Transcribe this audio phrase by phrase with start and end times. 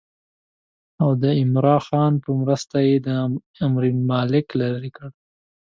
[1.01, 2.95] او د عمرا خان په مرسته یې
[3.65, 5.09] امیرالملک لرې کړ.